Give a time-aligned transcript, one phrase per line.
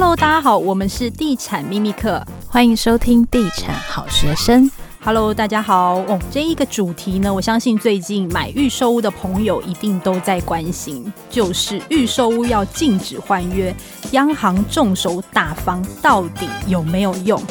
[0.00, 4.70] Hello，大家好，我们是地产秘密课，欢迎收听地产好学生。
[5.04, 6.16] Hello，大家好哦。
[6.30, 13.74] 这一个主题呢，我相信最近买预售屋的朋友一定都在关心，就是预售屋要禁止换约，
[14.12, 17.42] 央行重手打房到底有没有用？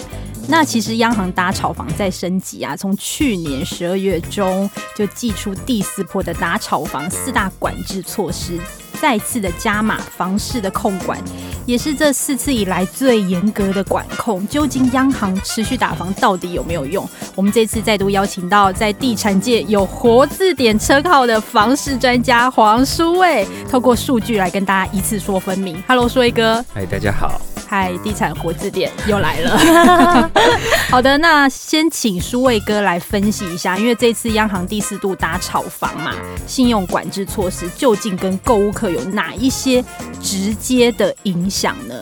[0.47, 8.57] 那其实央行打炒房在升级啊，从去年十二月中就祭出第四波的打炒房四大管制措施，
[9.00, 11.19] 再次的加码房市的控管，
[11.65, 14.47] 也是这四次以来最严格的管控。
[14.47, 17.07] 究竟央行持续打房到底有没有用？
[17.36, 25.82] 我们这次再度邀请到在地产界有活字典称号的房市专家黄书卫，透过数据来跟大家一次说分明。
[25.88, 26.64] Hello，书卫哥。
[26.74, 27.39] 嗨，大家好。
[27.67, 30.31] 嗨，地产活字典又来了。
[30.89, 36.16] 好的，那先请舒卫哥来分析一下，因为这次央行第四度打炒房嘛，
[36.47, 39.83] 信用管制措施究竟跟购物客有哪一些
[40.21, 41.93] 直接的影响呢？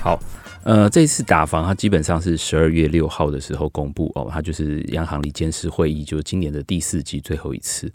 [0.00, 0.18] 好，
[0.62, 7.92] 呃，这次打房它基本上是十二月六号的时候公布哦，它就是央行里监事会议，就是今年的第四季最后一次。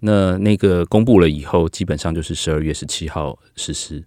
[0.00, 4.02] 那那个公布了以后，基本上就是十二月十七号实施。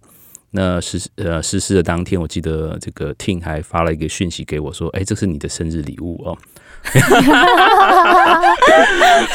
[0.56, 6.34] 那实呃实施的当天，我记得这个 Tim 还发了一个讯息给我，说：“哎、欸，这是你的生日礼物哦，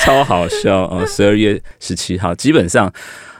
[0.03, 2.91] 超好笑哦！”十二月十七号，基本上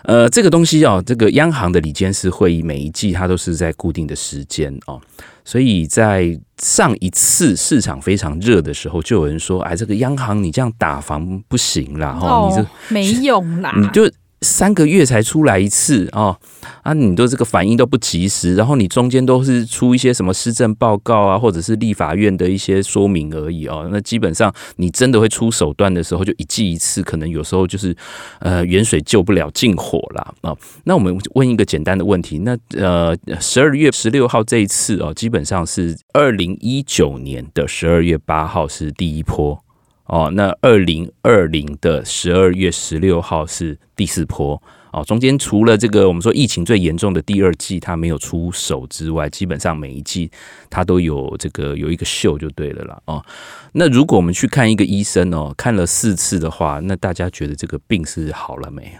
[0.03, 5.01] 呃这个东西哦，这个央行的理监事会议每一季它都是在固定的时间哦，
[5.43, 14.07] 所以在上一次市场非常热的时候，就有人说：“哎，这个央行你这样打房不行啦，哦，你这没用啦， 你就。”
[14.43, 16.35] 三个月才出来一次哦，
[16.81, 23.87] 啊，你都这个反应都不及时，然后你中间都是出一些什么施政报告啊，或者是立法院的一些说明而已哦。
[23.91, 27.95] 那基本上你真的会出手段的时候，就一季一次，可能有时候就是
[28.39, 39.63] 呃远水救不了近火啦啊，那我们问一个简单的问题，那呃十二月十六号这一次哦，基本上是二零一九年的十二月八号是第一波。
[40.11, 44.61] 哦，那二零二零的十二月十六号是第四波
[44.91, 50.29] 哦，中间除了这个我们说疫情最严重的第二季它没有出手之外，基本上每一季
[50.69, 53.25] 它都有这个有一个秀就对了啦哦。
[53.71, 58.91] 那如果我们去看一个医生哦，看了四次的话，那大家觉得这个病是好了没？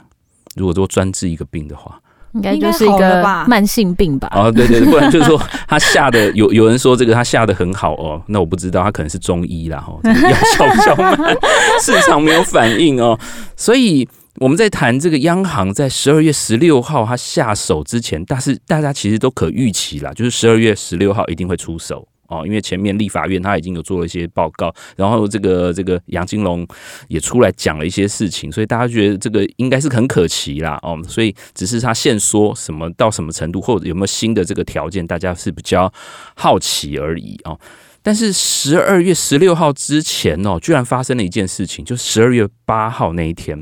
[0.56, 2.02] 如果说专治一个病的话。
[2.34, 4.30] 应该就是一个慢性病吧？
[4.34, 11.38] 哦，对对，不然就是说他下的有有人说这个他下的很好哦，那我不知道他可能是中医啦哈，药效比较慢，
[11.82, 13.20] 市场没有反应哦，
[13.58, 22.08] 所以我们在谈这个央行在十二月十六号他下手之前，但是大家其实都可预期啦，就是十二月十六号一定会出手。
[22.32, 26.66] 哦，因为前面立法院他已经有做了一些报告，然后这个这个杨金龙
[27.10, 30.80] 也出来讲了一些事情，所以大家觉得这个应该是很可期啦。
[30.82, 35.92] 哦，所以只是他现说什么到什么程度，或者有没有新的这个条件，大家是比较
[36.36, 37.60] 好奇而已哦。
[38.02, 43.62] 但是十二月十六号之前哦，居然发生了一件事情，就十二月八号那一天。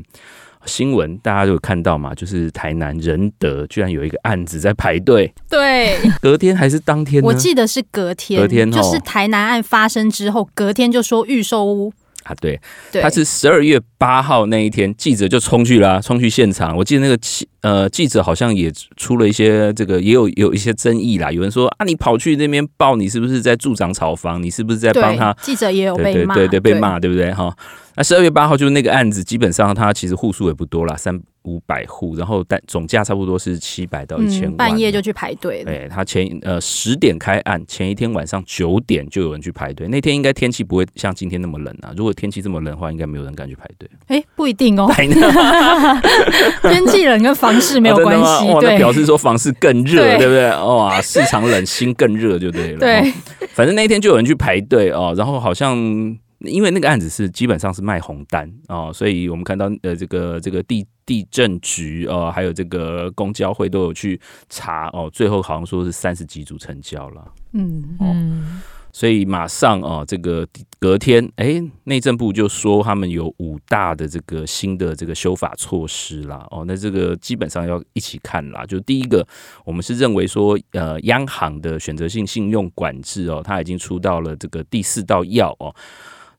[0.66, 7.22] 新闻大家都有看到嘛，就是台南仁德居然有一个案子在排队，对，隔天还是当天？
[7.22, 11.92] 我记得是隔天，隔天就是台南案发生之后，隔天就说预售屋。
[12.24, 12.60] 啊，对，
[13.00, 16.76] 他是十二月八号那一天，记者就冲去了，啊，冲去现场。
[16.76, 21.30] 我记得那个记呃记者好像也出了一些这个，也有有一些争议啦。
[21.30, 24.42] 有人说啊，你跑去那边报，你是不是在助长炒房？
[24.42, 25.32] 你是不是在帮他？
[25.42, 27.32] 记者也有被骂，对对对，被骂，对不对？
[27.32, 27.54] 哈，
[27.96, 31.20] 那十二月八号就是那个案子，基本上他其实户数也不多啦，三。
[31.44, 35.72] 五百户，然后但总价差不多是七百到一千万，半夜就去排队了。
[35.72, 39.88] 对，他前呃十点开案，前一天晚上九点就有人去排队。
[39.88, 41.94] 那天应该天气不会像今天那么冷啊。
[41.96, 43.88] 如果天气这么冷的话，应该没有人敢去排队。
[44.08, 44.92] 哎，不一定哦。
[46.62, 50.50] 天气冷跟房市没有关系，那表示说房市更热，对，不对？
[50.50, 52.78] 哇，市场冷，心更热就对了。
[52.80, 53.10] 对，
[53.54, 56.18] 反正那天就有人去排队哦，然后好像。
[56.44, 64.18] 因为那个案子是基本上是卖红单哦，所以我们看到呃这个这个地地震局哦，还有这个公交会都有去
[64.48, 67.22] 查哦，最后好像说是三十几组成交了，
[67.52, 70.46] 嗯嗯，所以马上哦这个
[70.78, 79.26] 隔天哎，内政部就说他们有五大的这个新的这个修法措施啦哦，那这个基本上要一起看啦，就第一个
[79.64, 85.74] 我们是认为说呃央行的选择性信用管制哦，它已经出到了这个第四道药哦。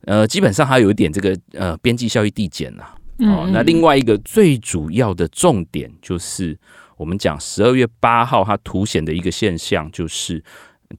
[0.06, 6.58] 呃，基本上还有一点这个呃边际效益递减啦，哦，那另外一个最主要的重点就是
[6.98, 10.44] 我们讲十二月八号它凸显的一个现象就是，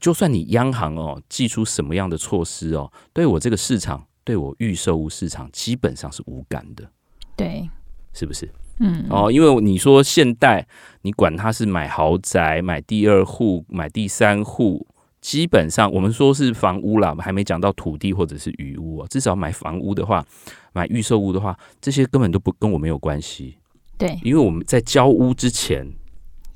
[0.01, 6.89] 就算你央行哦祭出什么样的措施哦，对我这个市场，对我预售屋市场基本上是无感的，
[7.37, 7.69] 对，
[8.13, 8.51] 是不是？
[8.79, 10.67] 嗯，哦，因为你说现代，
[11.03, 14.87] 你管他是买豪宅、买第二户、买第三户，
[15.21, 19.07] 基本上我们说是房屋啦，还没讲到土地或者是余屋哦。
[19.09, 20.25] 至少买房屋的话，
[20.73, 23.57] 买预售屋的话，这些根本都不跟我没有关系。
[23.99, 25.87] 对，因为我们在交屋之前，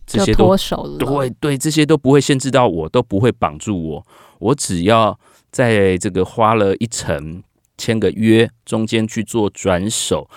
[0.06, 0.98] 这些都脱手了。
[0.98, 4.06] 对对，这些都不会限制到我，都不会绑住我。
[4.38, 5.18] 我只要
[5.50, 7.42] 在这个花了一层
[7.76, 10.30] 签个约，中间去做转手。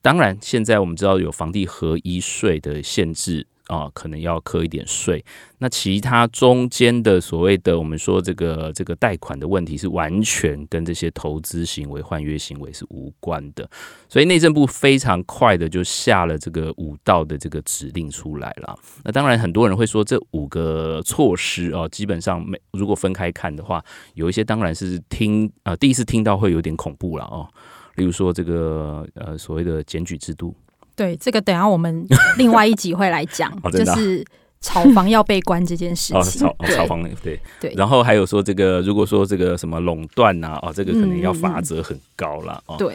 [0.00, 5.24] 当然，现在我们知道有房地合一税的限制啊，可能要扣一点税。
[5.58, 13.68] 那其他中间的所谓的我们说这个这个贷款的问题，是完全跟这些投资行为、换约行为是无关的。
[14.08, 18.76] 所以内政部非常快的就下了这个五道的这个指令出来了。
[19.04, 23.82] 那当然，很多人会说这五个措施哦，基本上没如果分开看的话，
[24.14, 27.48] 有一些当然是听啊第一次听到会有点恐怖了哦。
[27.96, 30.56] 例如说这个呃所谓的检举制度，
[30.94, 32.06] 对这个等下我们
[32.36, 34.24] 另外一集会来讲， 哦、就是
[34.60, 36.46] 炒房要被关这件事情。
[36.48, 37.72] 哦，炒炒房对对。
[37.76, 42.76] 然后还有说这个如果说这个什么垄断呐，哦，这个可能要罚则很高了哦。
[42.78, 42.94] 对。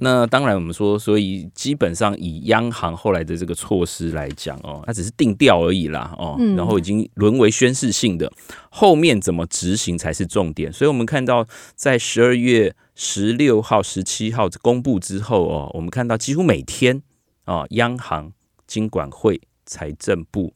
[0.00, 8.30] 那当然我们说，所以基本上以央行后来的这个措施来讲哦，它只是定调而已啦哦，然后已经沦为宣示性的，
[8.70, 10.72] 后面怎么执行才是重点。
[10.72, 12.74] 所以我们看到在十二月。
[13.00, 17.00] 十六号、十七号公布之后哦，我们看到几乎每天
[17.48, 18.30] 啊，央行、
[18.66, 20.52] 金管会、财政部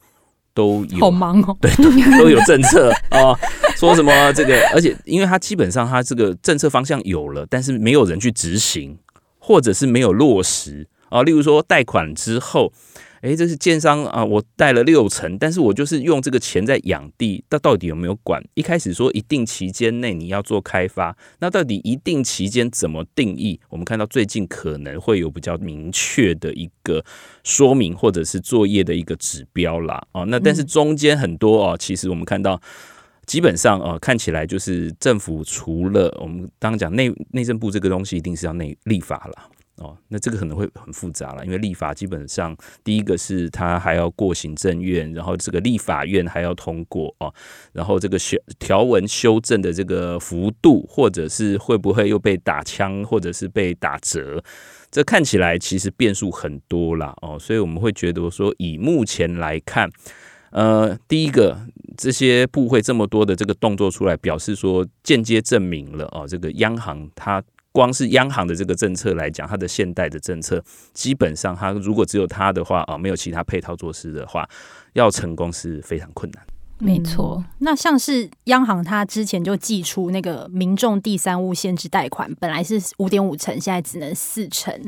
[0.53, 1.71] 都有好忙哦，对，
[2.19, 3.33] 都有政策啊，
[3.75, 8.99] 说什么这个，而且因为它基本上它这个政策方向有了，但是没有人去执行，
[9.39, 11.23] 或者是没有落实啊。
[11.23, 12.71] 例如说贷款之后。
[13.23, 18.43] 诶，这是建商啊，我贷了六成，但是我就是用这个钱在养地，那到底有没有管？
[18.55, 23.61] 一开始说一定期间内你要做开发，那到底一定期间怎么定义？
[23.69, 27.05] 我们看到最近可能会有比较明确的一个
[27.45, 30.05] 说明，或者是作业的一个指标啦。
[30.11, 32.61] 哦，那但是中间很多哦，其实我们看到
[33.27, 39.49] 基本上哦，看起来就是政府除了我们刚刚讲内内政部这个东西，一定是要内立法了。
[39.77, 42.55] 哦，那这个可能会很复杂了，因为立法基本上
[42.85, 47.33] 第一个是它还要过行政院，然后这个立法院还要通过哦，
[47.73, 54.43] 然后这个修条文修正的这个幅度，或者是会不会又被打枪，或者是被打折，
[54.91, 59.91] 这看起来其实变数很多啦哦，所以我们会觉得说，以目前来看，
[60.51, 61.59] 呃，第一个
[61.97, 67.43] 这些部会这么多的这个动作出来，表示说间接证明了哦，这个央行它。
[67.73, 74.47] 光是央行的这个政策来讲，它的现代的政策基本上，它如果只有它的话啊，没有其他配套措施的话，
[74.93, 76.45] 要成功是非常困难。
[76.79, 84.79] 没错、嗯，那像是央行它之前就寄出那个民众第三屋限制贷款，本来是五点五成，现在只能四成。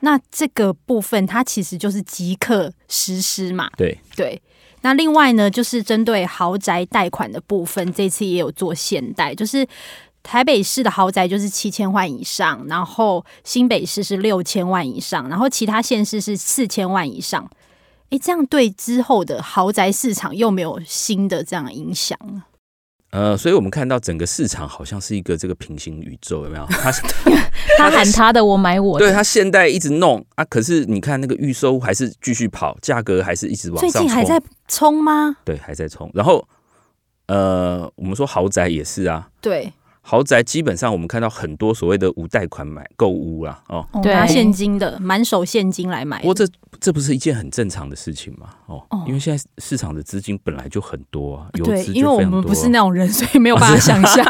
[0.00, 3.70] 那这个部分它其实就是即刻实施嘛？
[3.76, 4.40] 对对。
[4.82, 9.66] 那另外呢，就是针对豪宅贷款的部分，这次也有做限贷，就是。
[10.22, 17.48] 台北市的豪宅就是七千万以上，然后新北市是六千万以上，然后其他县市是四千万以上。
[18.10, 22.18] 诶，这样对之后的豪宅市场又没有新的这样影响？
[23.10, 26.66] 呃，所以我们看到整个市场好像是一个这个平行宇宙，有没有？
[26.68, 26.92] 他
[27.78, 29.06] 他喊他的，我买我的。
[29.06, 33.80] 对，他现在一直弄啊，可是你看那个预售还是继续跑，价格还是一直往。
[33.80, 34.38] 最近还在
[34.68, 35.36] 冲吗？
[35.44, 36.10] 对，还在冲。
[36.12, 36.46] 然后
[37.28, 39.72] 呃，我们说豪宅也是啊，对。
[40.10, 46.16] 豪宅基本上，我们看到很多所谓的无贷款买购物啊，哦，拿现金的，满手现金来买。
[46.20, 46.48] 不过这
[46.80, 48.48] 这不是一件很正常的事情吗？
[48.64, 51.92] 哦，因为现在市场的资金本来就很多啊，有资就非常多。
[51.92, 54.24] 对，因为我们不是那种人，所以没有办法想象。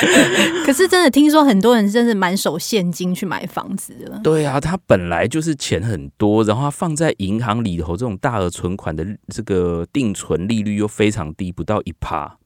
[0.64, 4.18] 可是真的听说很多人真是满手现金去买房子的。
[4.24, 12.38] 对啊，他本来就是钱很多，然后他放在银行里头，这种大额存款的这个定存利率又非常低，不到一趴。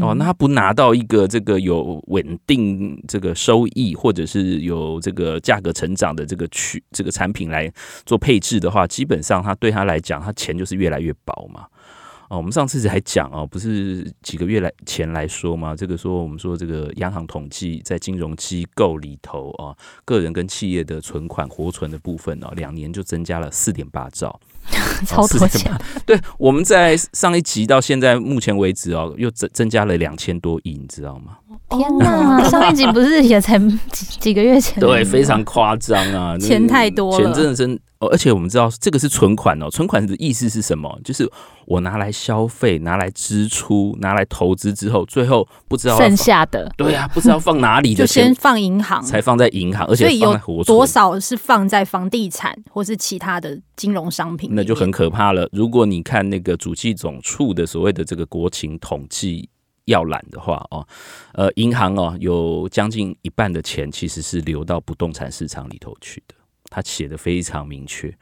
[0.00, 7.72] 哦，那他不拿到一个这个有稳定这个收益，或者是有这个价格成长的这个区这个产品来
[8.06, 11.66] 做配置的话，基本上他对他来讲，他钱就是越来越薄嘛。
[12.28, 24.38] 哦，我们上次还讲哦，不是几个月来前来说嘛，这个说我们说这个央行统计在金融机构里头啊，个人跟企业的存款活存的部分哦，两年就增加了四点八兆。
[25.06, 25.72] 超多钱，
[26.06, 31.38] 对，我们在上一集到现在目前为止哦，又增增加了两千多亿，你知道吗？
[31.68, 32.42] 天哪！
[32.48, 34.80] 上一集不是也才几 几个月前？
[34.80, 38.08] 对，非常夸张啊，钱太多了，钱真的真哦。
[38.08, 40.98] 而且我们知道这个是存款哦，存款的意思是什么？
[41.04, 41.30] 就是
[41.66, 50.58] 我拿来消费、拿来支出、拿来投资之后，最后不知道剩下的，对啊，不知道放哪里的钱，就先放银行，才放在银行，而且放在活存。
[50.58, 54.50] 有多少是放在房地产或是其他的金融商品？
[54.54, 55.48] 那就很可怕了。
[55.52, 59.48] 如果你看那个主计总处的所谓的这个国情统计。
[59.86, 60.86] 要懒的话哦，
[61.32, 66.34] 呃，银行哦，有将近一半的钱其实是流到不动产市场里头去的，
[66.70, 68.12] 他写的非常明确。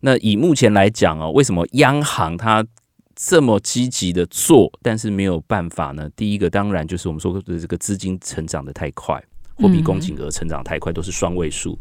[0.00, 2.66] 那以目前来讲哦，为什么央行它
[3.14, 6.10] 这么积极的做，但是没有办法呢？
[6.16, 9.22] 第一个当然就是我们说的这个资金成长的太快。
[9.56, 11.78] 货币供给额成长太快，都是双位数。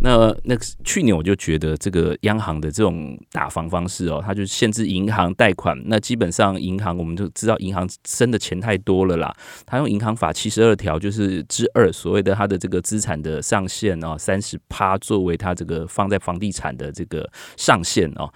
[0.00, 0.54] 那那
[0.84, 5.76] 去年我就觉得这个央行的这种打房方式哦，它就限制银行贷款。
[5.86, 9.34] 那基本上银行我们就知道，银行生的钱太多了啦。
[9.64, 18.30] 它用银行法七十二条就是之二，所谓的它的这个资产的上限哦，三十趴作为它这个放在房地产的这个上限哦。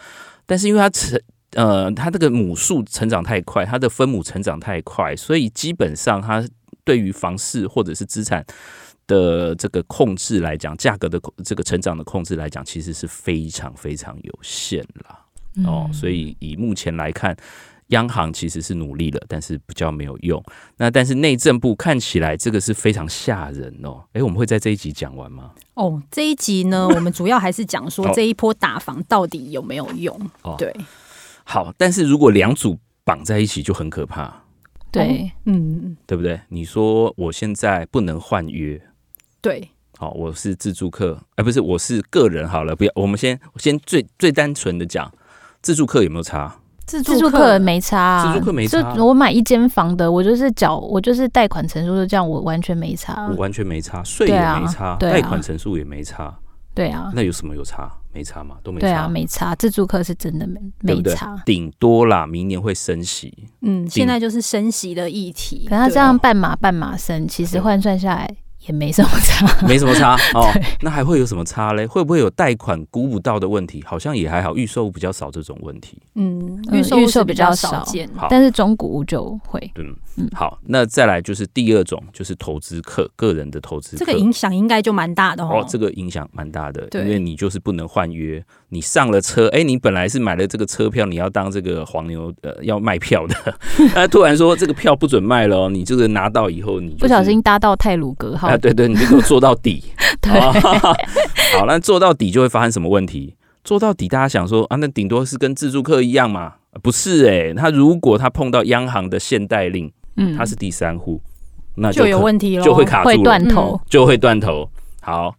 [0.47, 1.21] 但是因为它成
[1.53, 6.43] 呃，它这个母数成长太快，它的分母成长太快，所以基本上它。
[6.85, 8.45] 对于房市或者是资产
[9.07, 15.19] 的这个控制来讲，价格的这个成长的控制来讲，其实是非常非常有限了
[15.67, 15.91] 哦。
[15.93, 17.37] 所以以目前来看，
[17.89, 20.41] 央行其实是努力了，但是比较没有用。
[20.77, 24.05] 那但是内政部看起来这个是非常吓人哦。
[24.13, 25.51] 诶，我们会在这一集讲完吗？
[25.75, 30.17] 哦，这一集呢，我们主要还是讲说 这一波打房到底有没有用？
[30.43, 30.73] 哦，对，
[31.43, 34.40] 好，但是如果两组绑在一起就很可怕。
[34.91, 36.41] 对，嗯，对不对？
[36.49, 38.81] 你说我现在不能换约，
[39.41, 45.13] 对，好，我是自助客，哎、呃，不是，我是个人，好了，不要，我们先先最最单纯的讲，
[45.63, 46.57] 自助客有没有差？
[46.87, 48.95] 自助客没差、啊，自助客没差。
[48.97, 56.37] 我买一间房的，我就是缴，我就是贷款成数就这样，我完全没差，我完全没差，税也没差，贷、啊啊、款成数也没差，
[56.75, 57.89] 对啊，那有什么有差？
[58.13, 58.87] 没差嘛，都没差。
[58.87, 59.55] 对啊，没差。
[59.55, 63.33] 自助客是真的没没差，顶多啦，明年会升息。
[63.63, 65.67] 嗯，现在就是升息的议题。
[65.69, 68.29] 可他这样半马半马升，其实换算下来。
[68.67, 70.51] 也没什么差， 没什么差 哦。
[70.83, 71.87] 那还会有什么差嘞？
[71.87, 73.83] 会不会有贷款估不到的问题？
[73.87, 75.99] 好像也还好，预售屋比较少这种问题。
[76.15, 79.71] 嗯，预售预售比较少见，但是中古屋就会。
[79.77, 85.61] 嗯嗯，好，那再来就是第二种，就是投资客个人的投资，这个影响应该就蛮大的哦。
[85.61, 88.45] 哦，这个影响蛮大的，因为你就是不能换约。
[88.73, 93.35] 你上了车，哎、欸，你本来是买了这个车票，你要当这个黄牛，呃，要卖票的，
[93.95, 99.85] 那突然说这个票不准卖了，你这个拿到以后，你、就是、不小心搭到泰鲁格号，啊，对对，你就给我做到底。
[100.21, 100.33] 对，
[101.59, 103.35] 好，那做到底就会发生什么问题？
[103.65, 106.55] 做到底，大家想说啊，那顶多是跟自助客一样嘛？
[106.83, 111.21] 不是哎、欸，他如果他碰到央行的限贷令，嗯，他是第三户，
[111.77, 114.69] 那就，就有问题了，就会卡住了，会断头，就会断头。
[115.01, 115.35] 好。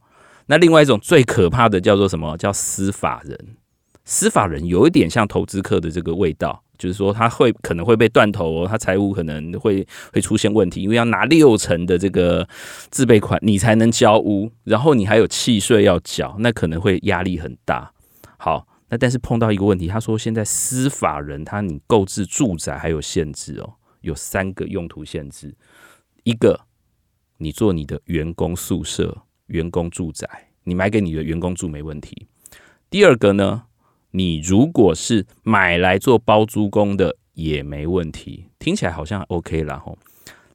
[0.47, 2.35] 那另外一种最可怕的叫做什么？
[2.35, 3.39] 叫司法人。
[4.03, 12.47] 司法人有一点像投资客的这个味道，就是说他会可能会被断头哦，他财务可能会会出现问题，因为要拿六成的这个
[12.89, 17.91] 自备款，你才能交屋，然后你还有契税要缴，那可能会压力很大。
[18.37, 25.55] 好，那但是碰到一个问题，他说现在司法人他你购置住宅还有限制哦，有三个用途限制，
[26.23, 26.61] 一个
[27.37, 29.23] 你做你的员工宿舍。
[29.47, 30.25] 员工住宅，
[30.63, 32.25] 你买给你的员工住没问题。
[32.89, 33.63] 第二个呢，
[34.11, 39.97] 你如果是买来做包租公的也没问题，听起来好像 OK 啦吼。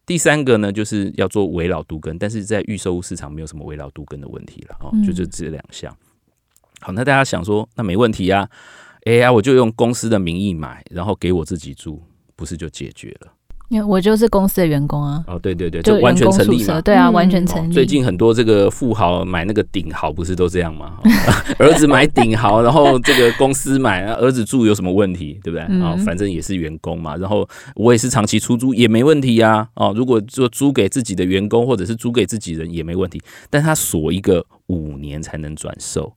[0.05, 5.97] 第三个呢，就是要做围绕都更，但是在预售屋市场没有什么围绕都更的问题了哦，就就这两项。
[6.81, 8.49] 好，那大家想说，那没问题呀？
[9.05, 12.03] 哎呀，我就用公司的名义买，然后给我自己住，
[12.37, 13.33] 不是就解决了？
[13.69, 15.25] 因为我就是公司的员工啊！
[15.27, 16.81] 哦，对对对，就完全成立嘛。
[16.81, 17.73] 对啊，完全成立。
[17.73, 20.99] 最近很多这个富豪买那个顶豪，不是都这样吗？
[21.59, 25.41] 儿子买顶豪，然后这个公司买，儿子住有什么问题？
[25.43, 25.63] 对不对？
[25.83, 27.17] 啊，反正也是员工嘛。
[27.17, 29.69] 然后我也是长期出租，也没问题呀。
[29.75, 33.21] 哦，如果说租给自己的员工，或者是租给自己人，也没问题。
[33.51, 36.15] 但他锁一个五年才能转售。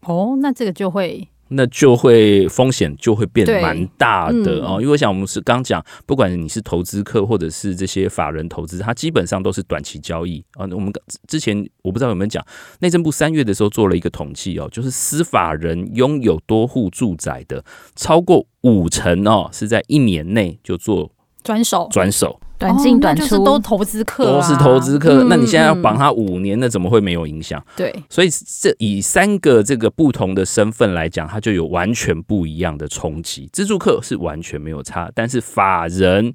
[0.00, 1.28] 哦，那这个就会。
[1.54, 10.66] 那就会风险就会变蛮大的哦，因为我想我们是刚讲，不管你是投资客或者是这些法人投资，它基本上都是短期交易啊。
[10.70, 10.92] 我们
[11.26, 12.44] 之前我不知道有没有讲，
[12.80, 21.10] 内政部三月的时候做了一个统计哦，就是司法人拥有多户住宅的超过五成哦，是在一年内就做
[21.42, 22.40] 转手转手。
[22.62, 25.24] 短进短出，哦、就是都投资客，啊，都是投资客。
[25.24, 27.62] 嗯、那你现在要绑他五年，那怎么会没有影响？
[27.76, 33.48] 对，所以这以三个这个不同的身份来讲，它就有完全不一样的冲击。
[33.52, 36.32] 自助客是完全没有差，但是法人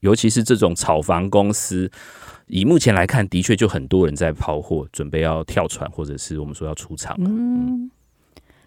[0.00, 1.90] 尤其是这种炒房公司，
[2.46, 7.30] 以目前来看，的确就很多人在抛货，准备要跳船，或者是我们说要出场了。
[7.30, 7.90] 嗯，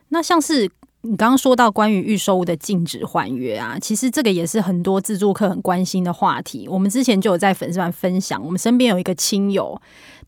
[0.09, 0.69] 那像是。
[1.05, 6.65] 你刚刚说到关于预售屋的禁止换约啊，其实这个也是很多自住客很关心的话题。
[6.65, 9.77] 我们之前就有在粉丝团分享，我们身边有一个亲友，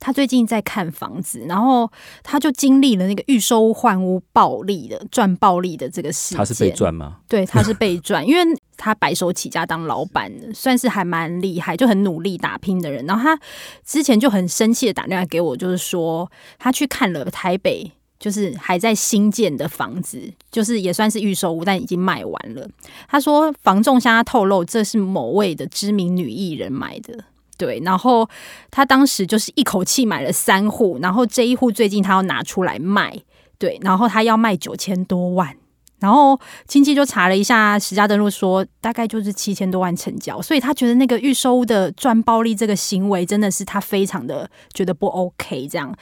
[0.01, 1.89] 他最近在看房子，然后
[2.23, 6.37] 他就经历了那个预售屋换屋暴利的赚暴利的这个事件。
[6.37, 7.19] 他是被赚吗？
[7.29, 8.43] 对，他是被赚，因为
[8.75, 13.05] 他白手起家当老板，算是还蛮厉害，就很努力打拼的人。
[13.05, 13.39] 然后他
[13.85, 16.29] 之前就很生气的打电话给我，就是说
[16.59, 17.93] 他去看了台北。
[18.19, 22.67] 就是还在新建的房子，就是也算是预售屋，但已经卖完了。
[23.07, 27.25] 他说，房仲向他透露，这是某位的知名女艺人买的，
[27.57, 27.81] 对。
[27.83, 28.27] 然后
[28.71, 33.21] 他当时就是一口气买了三户，然后这一户最近他要拿出来卖，
[33.59, 33.77] 对。
[33.81, 35.55] 然后他要卖九千多万，
[35.99, 45.93] 然后亲戚就查了一下实价登录，说大概就是七千多万成交，所以他觉得那个预售屋的赚暴利这个行为真的是他非常的觉得不 OK，这样。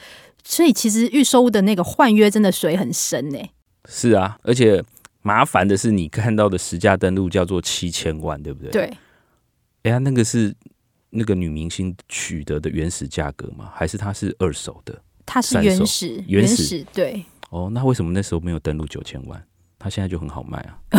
[0.44, 3.50] 所以其实预售的那个换约真的水很深呢、欸。
[3.88, 4.82] 是啊，而且
[5.22, 8.70] 麻烦的是，你看到的实价登录叫做七千万，对不对？
[8.70, 8.84] 对。
[9.84, 10.54] 哎呀，那个是
[11.10, 13.70] 那个女明星取得的原始价格吗？
[13.74, 15.02] 还是它是二手的？
[15.26, 17.24] 它是原始，原始，对。
[17.50, 19.42] 哦，那为什么那时候没有登录九千万？
[19.84, 20.72] 他现在就很好卖啊！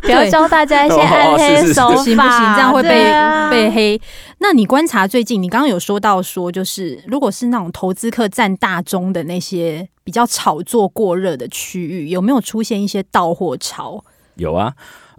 [0.00, 2.54] 不要教大家一些暗黑手法，行不行？
[2.54, 4.00] 这样会被、啊、被黑。
[4.38, 14.02] 那你观察最近，你刚刚有说到说，就是如果是那种投资客占大宗的那些比较炒作过热的区域，有没有出现一些到货潮？
[14.36, 14.72] 有啊。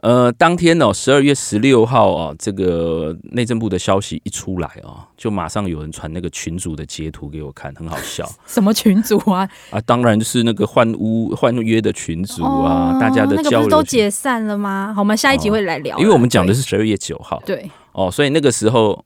[0.07, 8.25] 呃，当天哦，十二月十六号啊，这个内政部的消息一出来啊，就马上有人传那个群主的截图给我看，很好笑。
[8.47, 9.45] 什么群主啊？
[9.69, 13.51] 啊，当然就是那个换屋换约的群主啊，哦、大家的交流。
[13.51, 14.93] 那个不是都解散了吗？
[14.95, 15.99] 好，我们下一集会来聊、哦。
[15.99, 17.43] 因为我们讲的是十二月九号。
[17.45, 17.69] 对。
[17.91, 19.03] 哦，所以那个时候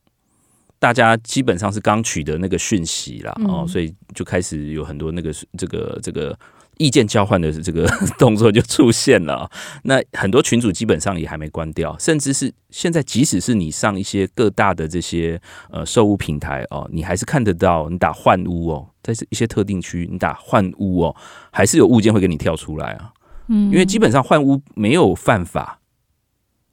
[0.82, 6.38] 大家基本上是刚取得那个讯息啦，嗯、哦，所以就开始有很多那个这个这个。
[6.78, 7.86] 意见交换的这个
[8.18, 9.48] 动作就出现了，
[9.84, 21.16] 那很多群组基本上也还没关掉，甚至是现在，即使是你上一些各大的这些呃售屋平台哦，你还是看得到，你打换屋哦，在一些特定区你打换屋哦，
[21.52, 23.12] 还是有物件会给你跳出来啊，
[23.50, 25.81] 嗯，因为基本上换屋没有犯法。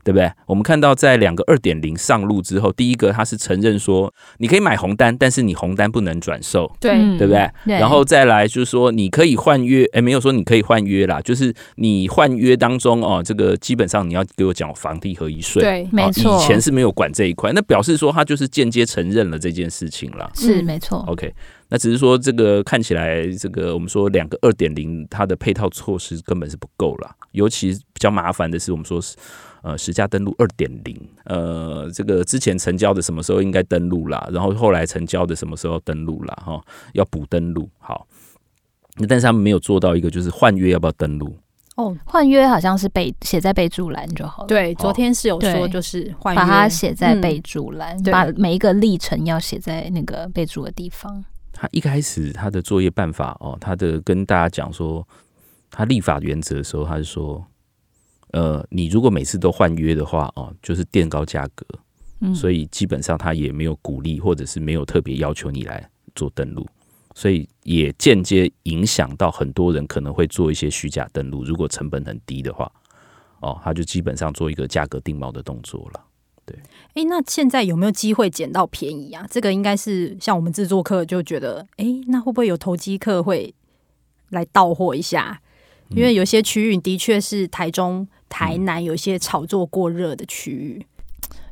[0.05, 0.31] 对不对？
[0.47, 7.51] 我们看到在两个二点零上路之后，第一个他是承认说你可以买红单，但是你红单不能转售，对，对不对？
[7.67, 7.75] 对。
[7.79, 21.05] 然后再来就是说你可以换约，哎，没有说你可以换约啦，就是你换约当中哦，这个基本上你要给我讲房地合一税，对，没错，以前是没有管这一块，那表示说他就是间接承认了这件事情了，是没错。
[21.07, 21.35] OK，
[21.69, 29.15] 那只是说这个看起来这个我们说两个二点零它的配套措施根本是不够了，尤其比较麻烦的是我们说是。
[29.63, 34.29] 呃，实价登录二点零，呃，这个之前成交的什么时候应该登录啦？
[34.33, 36.43] 然后后来成交的什么时候登录啦？
[36.47, 37.69] 哈，要补登录。
[37.79, 38.07] 好，
[39.09, 41.37] 但是他们没有做到一个，就是换约要不要登录？
[41.75, 44.47] 哦，换约好像是备写在备注栏就好了。
[44.47, 51.25] 对，昨天是有说，就是换约，把它写在备注栏，嗯，把每一个历程要写在那个备注的地方。
[51.53, 55.07] 他一开始他的作业办法哦，他的跟大家讲说，
[55.71, 57.45] 他立法原则的时候，他是说。
[58.33, 61.67] 呃，你如果每次都换约的话，哦，就是垫高价格，
[62.21, 66.67] 嗯，所以基本上他也没有鼓励，或者是没有特别要求你来做登录，
[67.15, 71.43] 所以也间接影响到很多人可能会做一些虚假登录。
[71.43, 72.71] 如果成本很低的话，
[73.41, 76.05] 哦，他就基本上做一个价格定锚的动作了。
[76.45, 76.59] 对，
[76.95, 79.27] 哎，那现在有没有机会捡到便宜啊？
[79.31, 83.55] 这个应该是像我们制作课就觉得，哎，那会不会有投机客会
[84.31, 85.41] 来到货一下？
[85.91, 88.07] 因为有些区域的确是台中。
[88.31, 90.87] 台南有些炒作过热的区域，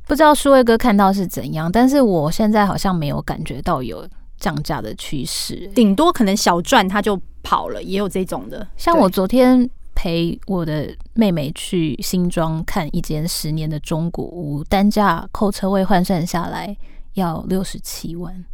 [0.07, 8.69] 不知道数位哥看到是怎样，但是我现在好像没有感觉到有降价的趋势，顶多可能小赚他就跑了，也有这种的。
[8.77, 16.77] 像我昨天陪我的妹妹去新庄看一间十年的中古屋，单价扣车位换算下来
[17.15, 18.45] 要六十七万。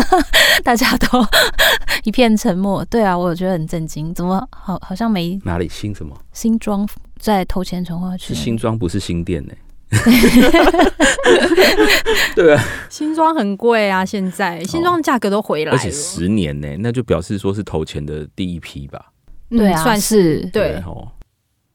[0.64, 1.24] 大家都
[2.04, 2.84] 一片沉默。
[2.86, 6.86] 对啊，我觉得很震惊，怎么好好像没哪里新什么新装
[7.18, 8.34] 在头前重划区？
[8.34, 9.58] 是新装，不是新店呢、欸。
[12.34, 19.12] 对啊，新装很贵啊，现在新庄价格都回来了，而且十年呢、欸，那就表示说是投钱的第一批吧？
[19.50, 21.06] 对啊，算是对哦。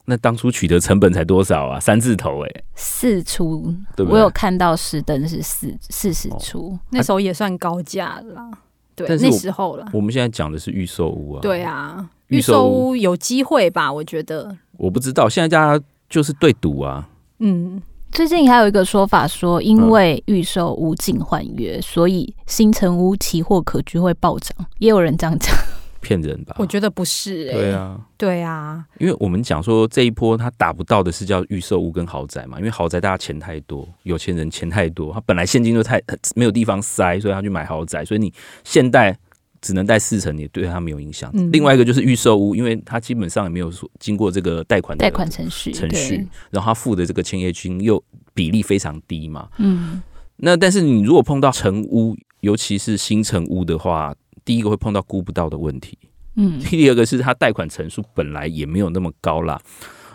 [0.09, 1.77] 那当初取得成本才多少啊？
[1.77, 3.75] 三字头哎、欸，四出，
[4.09, 8.49] 我有看到实登是四四十出、哦，那时候也算高价了啦。
[8.95, 9.85] 对，那时候了。
[9.91, 11.41] 我们现在讲的是预售屋啊。
[11.41, 13.91] 对啊，预售屋有机会吧？
[13.91, 14.57] 我觉得。
[14.77, 17.09] 我不知道，现在大家就是对赌啊。
[17.39, 25.53] 嗯，最近还有一个说法说，因为预售屋禁换约，所以新城屋期货可居会暴涨，也有人这样讲。
[26.07, 26.55] 骗人吧？
[26.57, 27.53] 我觉得不是、欸。
[27.53, 36.01] 对啊，对啊，因为我们讲说这一波他打不到的是叫预售屋跟豪宅嘛，因为豪宅大家钱太多，有钱人钱太多，他本来现金就太
[36.33, 39.17] 没有地方塞，所以他去买豪宅，所以你现代
[39.61, 41.29] 只能贷四成，也对他没有影响。
[41.33, 48.01] 嗯、另外一个就是预售屋，因为他基本上也没有说经过这个贷款贷款程序程序，然后他付的这个签约金又
[48.33, 49.49] 比例非常低嘛。
[49.57, 50.01] 嗯，
[50.37, 54.15] 那但是你如果碰到成屋，尤其是新成屋的话。
[54.47, 55.97] 第一个会碰到估不到的问题，
[56.37, 59.59] 嗯，第二个是他贷款成数本来也没有那么高啦，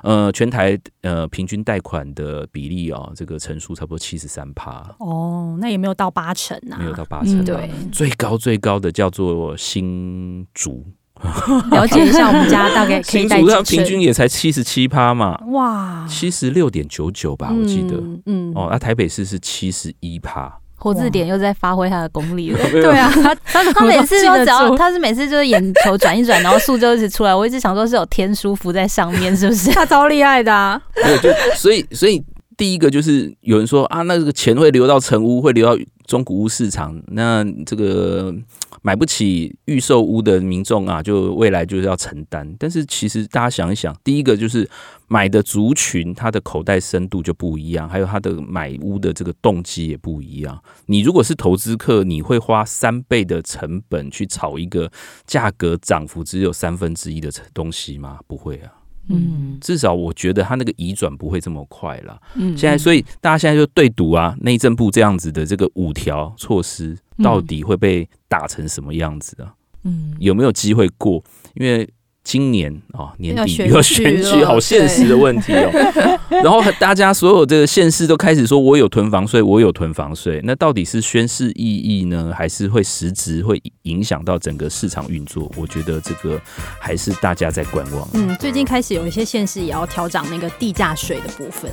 [0.03, 10.83] 呃，全台呃平均贷款的比例哦，这个成数差不多七十三趴，哦，那也没有到八成啊，没有到八成，啊，嗯，对，最高最高的叫做新竹，
[11.71, 18.53] 了解一下我们家大概可以贷平均也才七十七趴嘛，哇，七十六点九九吧，我记得，嗯，嗯。
[18.55, 20.62] 哦，那台北市是七十一趴。
[20.83, 22.59] 活字典又在发挥他的功力了。
[22.71, 23.09] 对啊，
[23.45, 27.35] 他 他每次都只要他是每次就是眼球转一转，然后数就一直出来。
[27.35, 29.71] 我一直想说是有天书浮在上面，是不是？
[29.75, 30.81] 他超厉害的啊！
[31.05, 32.23] 没有，就所以所以
[32.57, 38.35] 第一个就是有人说啊，那这个钱会流到成屋，会流到中古屋市场，那这个。
[38.83, 42.55] 买不起预售屋的民众啊，就未来就是要承担。
[42.59, 44.69] 但是其实大家想一想，第一个就是
[45.07, 50.63] 买的族群，他的口袋深度就不一样，还有他的买屋的这个动机也不一样。
[50.87, 54.91] 你如果是投资客，你会花三倍的成本去炒一个
[55.25, 58.19] 价格涨幅只有三分之一的东西吗？
[58.27, 58.82] 不会啊。
[59.09, 62.21] 嗯，至少我觉得他那个移转不会这么快了。
[62.35, 69.55] 嗯，现在所以大家现在就对赌啊，内政部这样子的这个五条措施到底会被打成什么样子啊？
[69.85, 71.23] 嗯，有没有机会过？
[71.55, 71.89] 因为。
[72.25, 76.19] 今年啊、哦，年底又要选举，好现实的问题哦。
[76.31, 80.41] 然后大家所有这个县市都开始说，我有囤房税，我有囤房税。
[80.45, 85.51] 那到底是宣示意义呢，还是会实质会影响到整个市场运作？
[85.57, 86.41] 我觉得这个
[86.81, 88.09] 还是大家在观望。
[88.15, 91.71] 嗯，最近开始有一些县市也要调涨那个地价税的部分。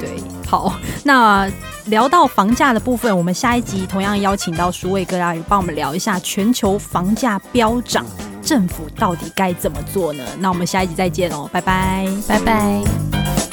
[0.00, 0.16] 对，
[0.46, 1.50] 好，那
[1.86, 8.04] 聊到房价的部分，我们下一集同样邀请到书卫哥来帮我们聊一下全球房价飙涨。
[8.44, 10.24] 政府到底该怎么做呢？
[10.38, 13.43] 那我们下一集再见哦，拜拜，拜拜。